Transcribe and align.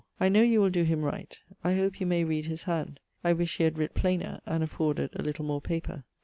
I 0.19 0.29
know 0.29 0.41
you 0.41 0.61
will 0.61 0.71
doe 0.71 0.83
him 0.83 1.03
right. 1.03 1.37
I 1.63 1.75
hope 1.75 2.01
you 2.01 2.07
may 2.07 2.23
read 2.23 2.45
his 2.45 2.63
hand. 2.63 2.99
I 3.23 3.33
wish 3.33 3.57
he 3.57 3.65
had 3.65 3.75
writt 3.77 3.93
plainer, 3.93 4.41
and 4.47 4.63
afforded 4.63 5.11
a 5.15 5.21
little 5.21 5.45
more 5.45 5.61
paper. 5.61 6.05